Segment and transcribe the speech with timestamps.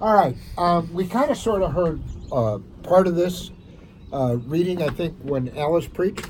[0.00, 0.36] All right.
[0.58, 2.02] Um, we kind of sort of heard
[2.32, 3.50] uh, part of this
[4.12, 6.26] uh, reading, I think, when Alice preached,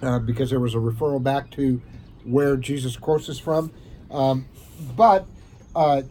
[0.00, 1.82] uh, because there was a referral back to
[2.24, 3.72] where Jesus quotes this from.
[4.10, 4.46] Um,
[4.96, 5.26] but
[5.74, 6.02] uh,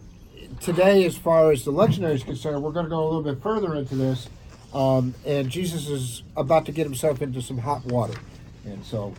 [0.60, 3.42] today, as far as the lectionary is concerned, we're going to go a little bit
[3.42, 4.28] further into this.
[4.74, 8.20] Um, and Jesus is about to get himself into some hot water.
[8.66, 9.14] And so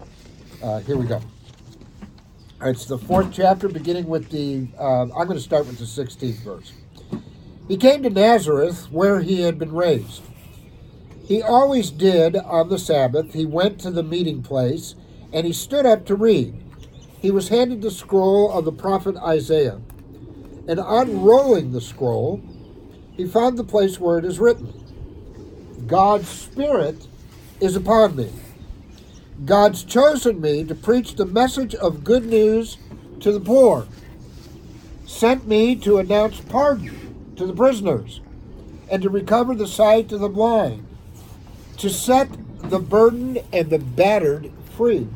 [0.62, 1.20] uh, here we go.
[2.62, 4.68] It's the fourth chapter, beginning with the.
[4.78, 6.74] Uh, I'm going to start with the 16th verse.
[7.70, 10.24] He came to Nazareth, where he had been raised.
[11.24, 13.32] He always did on the Sabbath.
[13.32, 14.96] He went to the meeting place,
[15.32, 16.60] and he stood up to read.
[17.22, 19.80] He was handed the scroll of the prophet Isaiah.
[20.66, 22.42] And unrolling the scroll,
[23.12, 24.74] he found the place where it is written
[25.86, 27.06] God's Spirit
[27.60, 28.32] is upon me.
[29.44, 32.78] God's chosen me to preach the message of good news
[33.20, 33.86] to the poor,
[35.06, 37.09] sent me to announce pardon
[37.40, 38.20] to the prisoners,
[38.90, 40.86] and to recover the sight of the blind,
[41.78, 42.28] to set
[42.68, 45.08] the burdened and the battered free,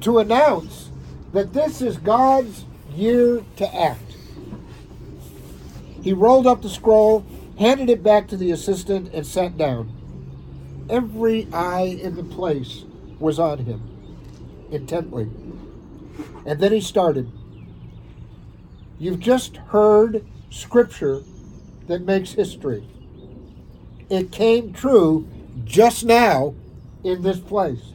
[0.00, 0.90] to announce
[1.32, 4.14] that this is God's year to act.
[6.04, 7.26] He rolled up the scroll,
[7.58, 9.90] handed it back to the assistant, and sat down.
[10.88, 12.84] Every eye in the place
[13.18, 13.82] was on him
[14.70, 15.28] intently.
[16.46, 17.28] And then he started.
[19.00, 21.22] You've just heard scripture
[21.86, 22.84] that makes history.
[24.10, 25.28] It came true
[25.64, 26.54] just now
[27.04, 27.92] in this place.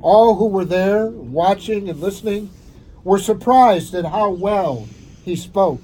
[0.00, 2.50] All who were there, watching and listening,
[3.04, 4.88] were surprised at how well
[5.24, 5.80] he spoke.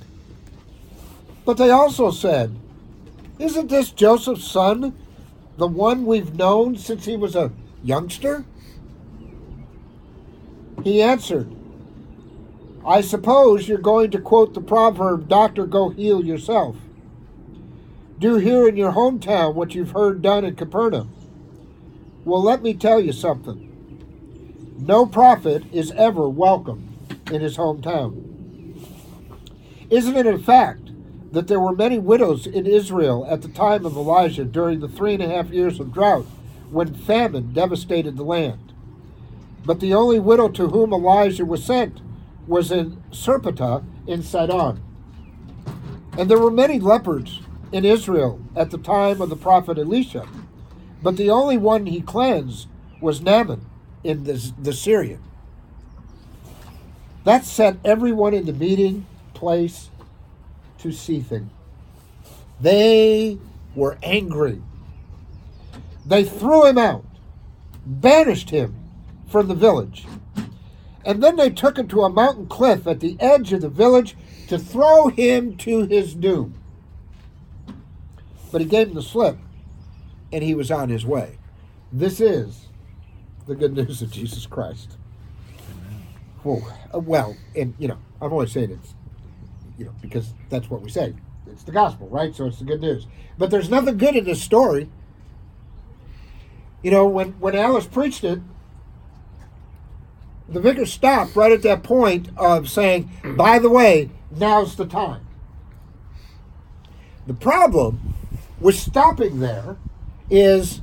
[1.44, 2.54] But they also said,
[3.38, 4.96] Isn't this Joseph's son,
[5.56, 8.44] the one we've known since he was a youngster?
[10.82, 11.50] He answered,
[12.86, 16.76] I suppose you're going to quote the proverb, Doctor, go heal yourself.
[18.18, 21.10] Do here in your hometown what you've heard done in Capernaum.
[22.24, 23.70] Well, let me tell you something.
[24.78, 26.96] No prophet is ever welcome
[27.30, 28.20] in his hometown.
[29.90, 30.90] Isn't it a fact
[31.34, 35.14] that there were many widows in Israel at the time of Elijah during the three
[35.14, 36.26] and a half years of drought
[36.70, 38.72] when famine devastated the land.
[39.64, 42.00] But the only widow to whom Elijah was sent
[42.46, 44.82] was in Sarepta in Sidon.
[46.16, 47.40] And there were many lepers
[47.72, 50.28] in Israel at the time of the prophet Elisha,
[51.02, 52.68] but the only one he cleansed
[53.00, 53.66] was Naaman
[54.02, 55.22] in the, the Syrian.
[57.24, 59.88] That set everyone in the meeting place
[60.78, 61.50] to seething.
[62.60, 63.38] They
[63.74, 64.62] were angry
[66.06, 67.04] they threw him out,
[67.86, 68.76] banished him
[69.28, 70.06] from the village.
[71.04, 74.16] And then they took him to a mountain cliff at the edge of the village
[74.48, 76.54] to throw him to his doom.
[78.50, 79.36] But he gave him the slip,
[80.32, 81.38] and he was on his way.
[81.92, 82.68] This is
[83.46, 84.96] the good news of Jesus Christ.
[86.42, 86.62] Whoa.
[86.94, 88.94] Uh, well, and you know, I've always said it's,
[89.76, 91.14] you know, because that's what we say.
[91.46, 92.34] It's the gospel, right?
[92.34, 93.06] So it's the good news.
[93.36, 94.88] But there's nothing good in this story
[96.84, 98.40] you know, when, when Alice preached it,
[100.48, 105.26] the vicar stopped right at that point of saying, by the way, now's the time.
[107.26, 108.14] The problem
[108.60, 109.76] with stopping there
[110.30, 110.82] is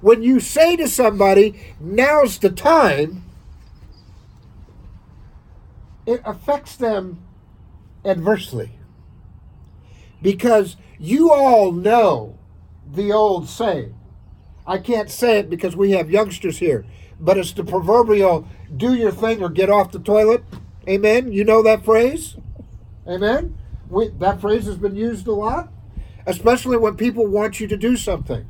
[0.00, 3.24] when you say to somebody, now's the time,
[6.06, 7.22] it affects them
[8.04, 8.72] adversely.
[10.20, 12.38] Because you all know
[12.90, 13.94] the old saying
[14.66, 16.84] I can't say it because we have youngsters here,
[17.20, 18.46] but it's the proverbial
[18.76, 20.44] do your thing or get off the toilet.
[20.88, 21.32] Amen.
[21.32, 22.36] You know that phrase?
[23.06, 23.56] Amen.
[23.88, 25.72] We, that phrase has been used a lot,
[26.26, 28.46] especially when people want you to do something.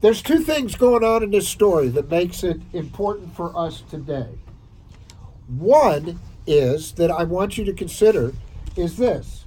[0.00, 4.38] There's two things going on in this story that makes it important for us today.
[5.46, 8.32] One is that I want you to consider
[8.76, 9.44] is this.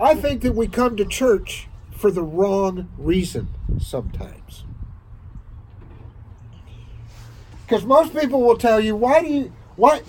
[0.00, 1.68] I think that we come to church
[2.04, 3.48] for the wrong reason
[3.80, 4.64] sometimes.
[7.64, 10.02] Because most people will tell you, why do you, why,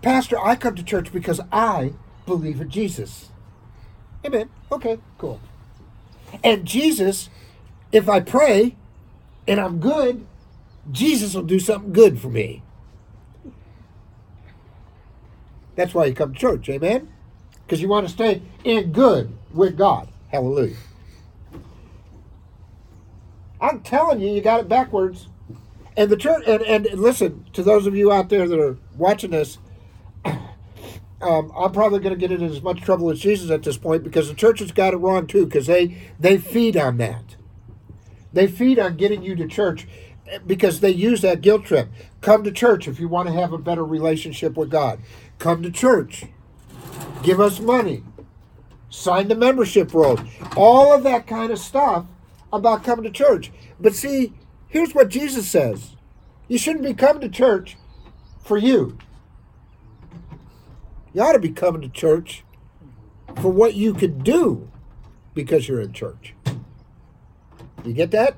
[0.00, 1.92] Pastor, I come to church because I
[2.24, 3.28] believe in Jesus.
[4.24, 4.48] Amen.
[4.70, 5.42] Okay, cool.
[6.42, 7.28] And Jesus,
[7.92, 8.74] if I pray
[9.46, 10.26] and I'm good,
[10.90, 12.62] Jesus will do something good for me.
[15.76, 17.12] That's why you come to church, amen?
[17.66, 20.08] Because you want to stay in good with God.
[20.30, 20.76] Hallelujah.
[23.62, 25.28] I'm telling you, you got it backwards.
[25.96, 29.30] And the church, and, and listen to those of you out there that are watching
[29.30, 29.58] this.
[30.24, 34.02] um, I'm probably going to get in as much trouble as Jesus at this point
[34.02, 37.36] because the church has got it wrong too because they they feed on that.
[38.32, 39.86] They feed on getting you to church
[40.26, 41.88] eh, because they use that guilt trip.
[42.20, 44.98] Come to church if you want to have a better relationship with God.
[45.38, 46.24] Come to church.
[47.22, 48.02] Give us money.
[48.90, 50.18] Sign the membership roll.
[50.56, 52.06] All of that kind of stuff
[52.52, 53.50] about coming to church.
[53.80, 54.32] But see,
[54.68, 55.96] here's what Jesus says.
[56.48, 57.76] You shouldn't be coming to church
[58.44, 58.98] for you.
[61.12, 62.44] You ought to be coming to church
[63.40, 64.70] for what you could do
[65.34, 66.34] because you're in church.
[67.84, 68.36] You get that?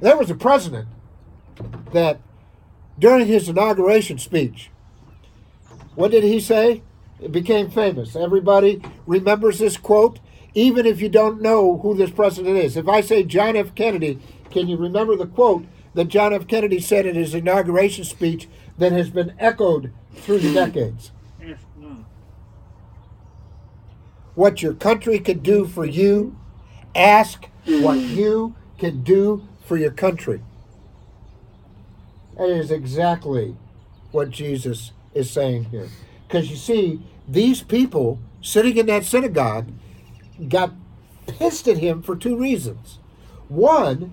[0.00, 0.88] There was a president
[1.92, 2.20] that
[2.98, 4.70] during his inauguration speech,
[5.94, 6.82] what did he say?
[7.20, 8.14] It became famous.
[8.14, 10.18] Everybody remembers this quote,
[10.56, 12.78] even if you don't know who this president is.
[12.78, 13.74] If I say John F.
[13.74, 14.18] Kennedy,
[14.50, 16.48] can you remember the quote that John F.
[16.48, 18.48] Kennedy said in his inauguration speech
[18.78, 21.12] that has been echoed through the decades?
[24.34, 26.36] what your country could do for you,
[26.94, 30.42] ask what you can do for your country.
[32.36, 33.56] That is exactly
[34.12, 35.88] what Jesus is saying here.
[36.28, 39.68] Because you see, these people sitting in that synagogue
[40.48, 40.72] got
[41.26, 42.98] pissed at him for two reasons.
[43.48, 44.12] One,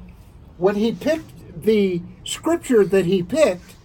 [0.58, 3.76] when he picked the scripture that he picked,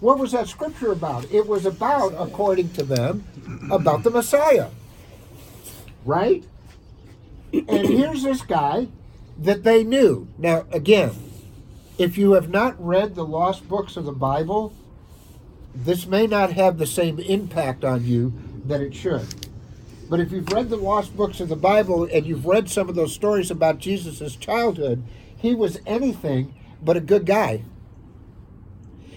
[0.00, 1.30] what was that scripture about?
[1.32, 3.24] It was about, according to them,
[3.70, 4.68] about the Messiah
[6.06, 6.44] right?
[7.52, 8.88] and here's this guy
[9.38, 10.28] that they knew.
[10.38, 11.12] Now, again,
[11.98, 14.72] if you have not read the lost books of the Bible,
[15.74, 18.32] this may not have the same impact on you
[18.64, 19.45] that it should.
[20.08, 22.94] But if you've read the lost books of the Bible and you've read some of
[22.94, 25.02] those stories about Jesus' childhood,
[25.36, 27.62] he was anything but a good guy.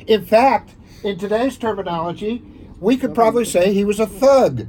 [0.07, 2.41] In fact, in today's terminology,
[2.79, 4.67] we could probably say he was a thug.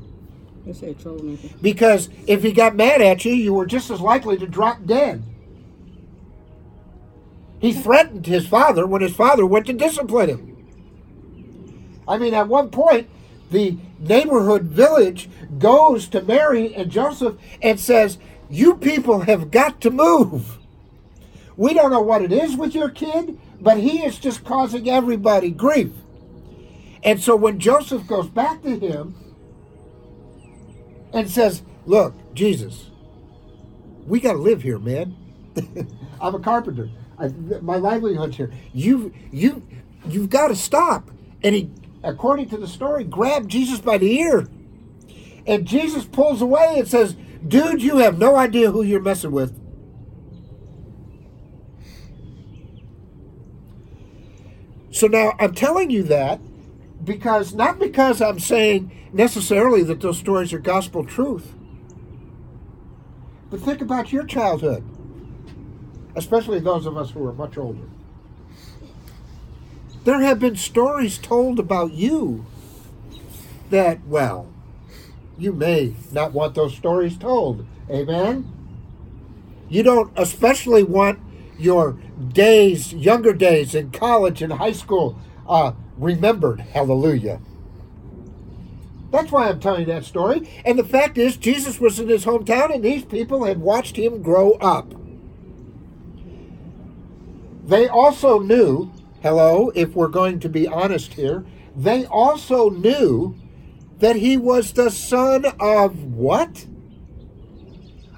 [0.66, 1.48] They say troublemaker.
[1.62, 5.22] Because if he got mad at you, you were just as likely to drop dead.
[7.60, 10.66] He threatened his father when his father went to discipline him.
[12.06, 13.08] I mean, at one point,
[13.50, 18.18] the neighborhood village goes to Mary and Joseph and says,
[18.48, 20.58] You people have got to move.
[21.56, 25.50] We don't know what it is with your kid, but he is just causing everybody
[25.50, 25.92] grief.
[27.02, 29.14] And so when Joseph goes back to him,
[31.12, 32.90] and says, Look, Jesus,
[34.06, 35.16] we got to live here, man.
[36.20, 36.90] I'm a carpenter.
[37.18, 37.28] I,
[37.60, 38.52] my livelihood's here.
[38.72, 39.62] You, you,
[40.06, 41.10] you've got to stop.
[41.42, 41.70] And he,
[42.02, 44.48] according to the story, grabbed Jesus by the ear.
[45.46, 47.16] And Jesus pulls away and says,
[47.46, 49.58] Dude, you have no idea who you're messing with.
[54.92, 56.40] So now I'm telling you that
[57.04, 61.54] because not because I'm saying necessarily that those stories are gospel truth,
[63.50, 64.84] but think about your childhood,
[66.16, 67.88] especially those of us who are much older.
[70.04, 72.46] There have been stories told about you
[73.70, 74.48] that, well,
[75.38, 77.66] you may not want those stories told.
[77.90, 78.50] Amen?
[79.68, 81.20] You don't especially want
[81.58, 81.98] your
[82.32, 85.18] days, younger days in college and high school,
[85.48, 86.60] uh, remembered.
[86.60, 87.40] Hallelujah.
[89.10, 90.48] That's why I'm telling that story.
[90.64, 94.22] And the fact is, Jesus was in his hometown, and these people had watched him
[94.22, 94.94] grow up.
[97.66, 101.44] They also knew, hello, if we're going to be honest here,
[101.76, 103.36] they also knew
[103.98, 106.66] that he was the son of what?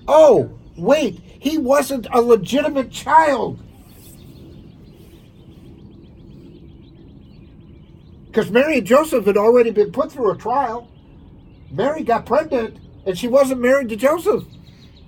[0.07, 3.63] Oh, wait, he wasn't a legitimate child.
[8.27, 10.89] Because Mary and Joseph had already been put through a trial.
[11.71, 14.45] Mary got pregnant and she wasn't married to Joseph.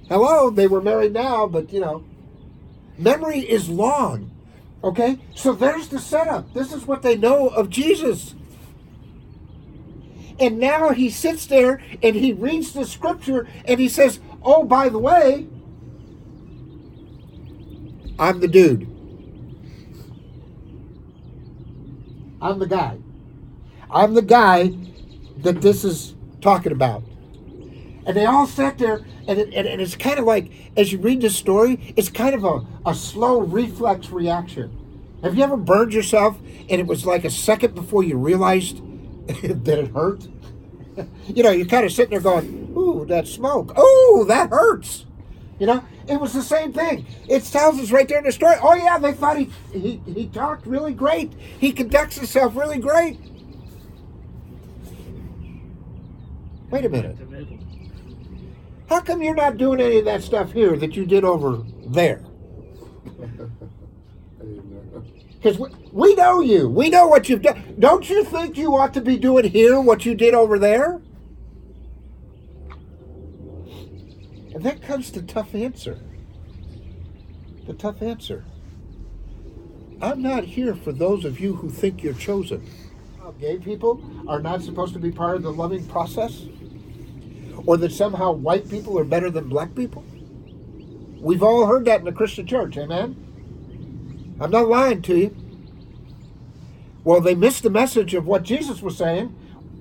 [0.09, 2.05] Hello, they were married now, but you know,
[2.99, 4.31] memory is long.
[4.85, 5.19] Okay?
[5.35, 6.53] So there's the setup.
[6.53, 8.35] This is what they know of Jesus.
[10.39, 14.91] And now he sits there and he reads the scripture and he says, Oh, by
[14.91, 15.49] the way,
[18.19, 18.91] I'm the dude.
[22.43, 22.99] I'm the guy.
[23.91, 24.75] I'm the guy
[25.39, 27.03] that this is talking about.
[28.07, 30.99] And they all sat there, and, it, and, and it's kind of like, as you
[30.99, 34.81] read this story, it's kind of a, a slow reflex reaction.
[35.23, 36.39] Have you ever burned yourself
[36.69, 38.83] and it was like a second before you realized
[39.27, 40.27] that it hurt?
[41.27, 43.77] you know, you're kind of sitting there going, ooh, that smoke.
[43.79, 45.07] Ooh, that hurts.
[45.59, 47.07] You know, it was the same thing.
[47.29, 48.57] It tells us right there in the story.
[48.61, 51.33] Oh yeah, they thought he he, he talked really great.
[51.59, 53.19] He conducts himself really great.
[56.71, 57.17] Wait a minute.
[58.95, 62.25] How come you're not doing any of that stuff here that you did over there?
[65.33, 66.69] Because we, we know you.
[66.69, 67.75] We know what you've done.
[67.81, 71.03] Don't you think you ought to be doing here what you did over there?
[74.55, 75.99] And that comes the tough answer.
[77.67, 78.45] The tough answer.
[80.01, 82.65] I'm not here for those of you who think you're chosen.
[83.41, 86.45] Gay people are not supposed to be part of the loving process?
[87.67, 90.05] Or that somehow white people are better than black people?
[91.21, 94.37] We've all heard that in the Christian church, amen?
[94.41, 95.37] I'm not lying to you.
[97.05, 99.35] Well, they missed the message of what Jesus was saying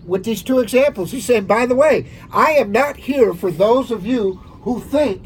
[0.06, 1.12] with these two examples.
[1.12, 5.24] He's saying, by the way, I am not here for those of you who think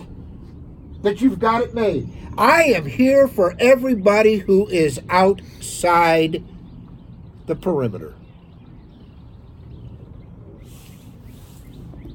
[1.02, 2.12] that you've got it made.
[2.38, 6.44] I am here for everybody who is outside
[7.48, 8.14] the perimeter.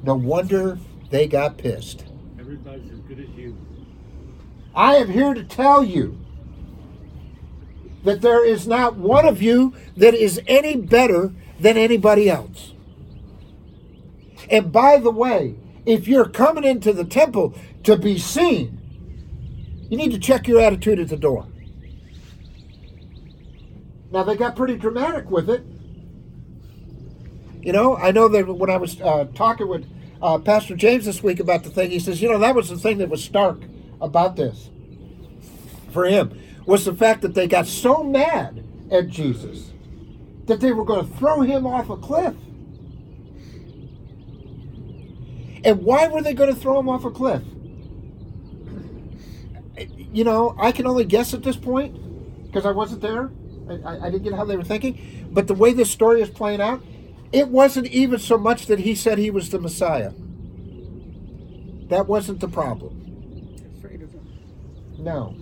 [0.02, 0.78] No wonder
[1.10, 2.04] they got pissed.
[2.38, 3.56] Everybody's as good as you.
[4.74, 6.18] I am here to tell you
[8.04, 12.72] that there is not one of you that is any better than anybody else.
[14.50, 15.54] And by the way,
[15.86, 17.54] if you're coming into the temple
[17.84, 18.78] to be seen,
[19.88, 21.46] you need to check your attitude at the door.
[24.10, 25.64] Now, they got pretty dramatic with it.
[27.62, 29.86] You know, I know that when I was uh, talking with
[30.20, 32.76] uh, Pastor James this week about the thing, he says, you know, that was the
[32.76, 33.62] thing that was stark
[34.00, 34.70] about this
[35.92, 39.72] for him was the fact that they got so mad at Jesus
[40.46, 42.34] that they were going to throw him off a cliff.
[45.64, 47.42] And why were they going to throw him off a cliff?
[50.12, 53.30] You know, I can only guess at this point because I wasn't there.
[53.70, 55.30] I, I, didn't get how they were thinking.
[55.32, 56.82] But the way this story is playing out,
[57.32, 60.12] it wasn't even so much that he said he was the Messiah.
[61.88, 62.98] That wasn't the problem.
[63.78, 64.26] Afraid of him.
[64.98, 65.34] No.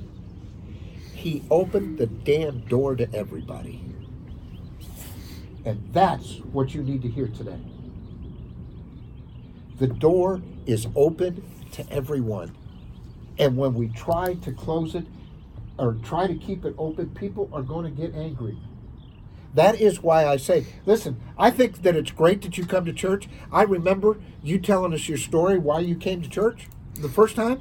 [1.12, 3.84] He opened the damn door to everybody.
[5.64, 7.58] And that's what you need to hear today.
[9.78, 11.42] The door is open
[11.72, 12.54] to everyone.
[13.38, 15.06] And when we try to close it
[15.78, 18.56] or try to keep it open, people are going to get angry.
[19.54, 22.92] That is why I say, listen, I think that it's great that you come to
[22.92, 23.28] church.
[23.52, 27.60] I remember you telling us your story why you came to church the first time.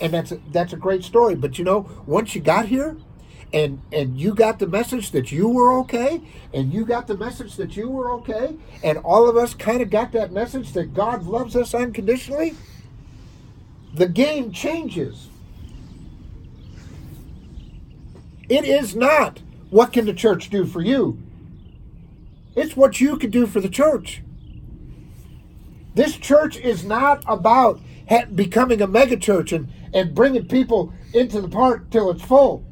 [0.00, 1.34] And that's a, that's a great story.
[1.34, 2.96] But you know, once you got here,
[3.52, 6.20] and and you got the message that you were okay
[6.54, 9.90] and you got the message that you were okay and all of us kind of
[9.90, 12.54] got that message that God loves us unconditionally
[13.92, 15.28] the game changes
[18.48, 21.18] it is not what can the church do for you
[22.54, 24.22] it's what you can do for the church
[25.94, 27.80] this church is not about
[28.34, 32.64] becoming a megachurch and and bringing people into the park till it's full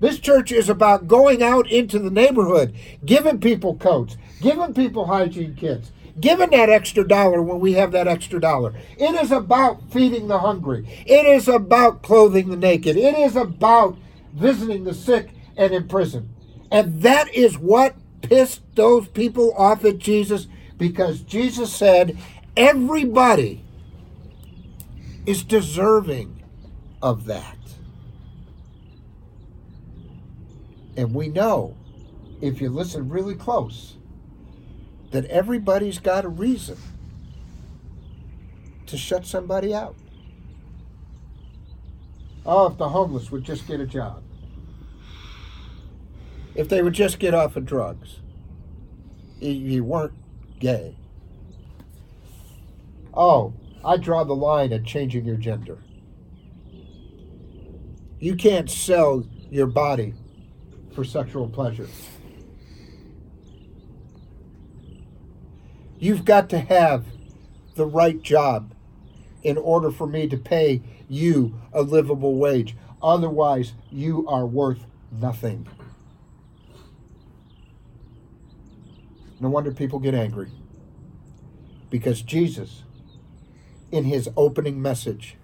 [0.00, 2.74] this church is about going out into the neighborhood,
[3.04, 8.06] giving people coats, giving people hygiene kits, giving that extra dollar when we have that
[8.06, 8.74] extra dollar.
[8.96, 10.86] It is about feeding the hungry.
[11.04, 12.96] It is about clothing the naked.
[12.96, 13.96] It is about
[14.34, 16.30] visiting the sick and in prison.
[16.70, 20.46] And that is what pissed those people off at Jesus
[20.78, 22.16] because Jesus said,
[22.56, 23.64] everybody
[25.26, 26.42] is deserving
[27.02, 27.56] of that.
[30.96, 31.76] And we know,
[32.40, 33.96] if you listen really close,
[35.10, 36.76] that everybody's got a reason
[38.86, 39.96] to shut somebody out.
[42.44, 44.22] Oh, if the homeless would just get a job.
[46.54, 48.20] If they would just get off of drugs.
[49.40, 50.14] You weren't
[50.58, 50.96] gay.
[53.14, 55.78] Oh, I draw the line at changing your gender.
[58.18, 60.14] You can't sell your body
[60.92, 61.88] for sexual pleasure.
[66.00, 67.06] You've got to have
[67.76, 68.74] the right job
[69.42, 72.76] in order for me to pay you a livable wage.
[73.00, 75.68] Otherwise, you are worth nothing.
[79.40, 80.50] No wonder people get angry.
[81.90, 82.82] Because Jesus,
[83.90, 85.36] in his opening message,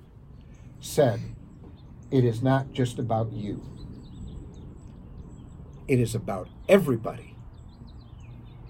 [0.80, 1.20] said,
[2.10, 3.62] It is not just about you.
[5.86, 7.36] It is about everybody.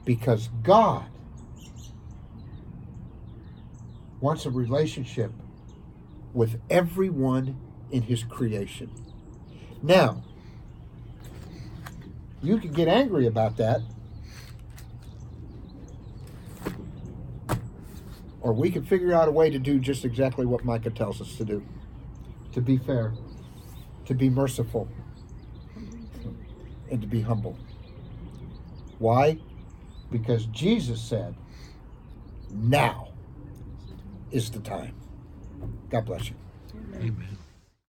[0.05, 1.07] Because God
[4.21, 5.33] wants a relationship
[6.33, 7.59] with everyone
[7.91, 8.91] in his creation.
[9.83, 10.23] Now,
[12.43, 13.81] you can get angry about that.
[18.45, 21.37] Or we can figure out a way to do just exactly what Micah tells us
[21.37, 21.65] to do
[22.53, 23.13] to be fair,
[24.05, 24.87] to be merciful,
[26.91, 27.59] and to be humble.
[28.99, 29.39] Why?
[30.13, 31.35] Because Jesus said,
[32.53, 33.09] now
[34.31, 34.95] is the time.
[35.91, 36.37] God bless you.
[36.95, 37.39] Amen.